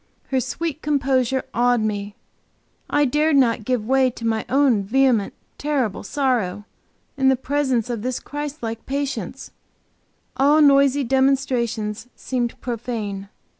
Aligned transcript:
Her 0.29 0.39
sweet 0.39 0.81
composure 0.81 1.43
awed 1.53 1.81
me; 1.81 2.15
I 2.89 3.05
dared 3.05 3.35
not 3.35 3.63
give 3.65 3.85
way 3.85 4.09
to 4.09 4.25
my 4.25 4.45
own 4.49 4.81
vehement, 4.81 5.35
terrible 5.59 6.01
sorrow; 6.01 6.65
in 7.17 7.29
the 7.29 7.35
presence 7.35 7.87
of 7.87 8.01
this 8.01 8.19
Christ 8.19 8.63
like 8.63 8.87
patience, 8.87 9.51
all 10.35 10.59
noisy 10.59 11.03
demonstrations 11.03 12.07
seemed 12.15 12.59
profane. 12.61 13.29